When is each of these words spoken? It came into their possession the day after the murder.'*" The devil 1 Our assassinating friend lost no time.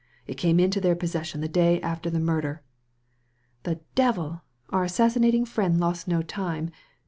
It 0.25 0.33
came 0.33 0.59
into 0.59 0.81
their 0.81 0.95
possession 0.95 1.41
the 1.41 1.47
day 1.47 1.79
after 1.83 2.09
the 2.09 2.19
murder.'*" 2.19 2.63
The 3.65 3.81
devil 3.93 4.29
1 4.31 4.41
Our 4.71 4.83
assassinating 4.85 5.45
friend 5.45 5.79
lost 5.79 6.07
no 6.07 6.23
time. 6.23 6.71